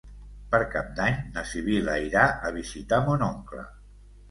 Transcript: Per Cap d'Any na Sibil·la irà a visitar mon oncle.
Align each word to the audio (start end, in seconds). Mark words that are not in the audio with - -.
Per 0.53 0.59
Cap 0.75 0.89
d'Any 0.99 1.19
na 1.35 1.43
Sibil·la 1.51 1.99
irà 2.07 2.25
a 2.49 2.53
visitar 2.59 3.03
mon 3.13 3.29
oncle. 3.31 3.71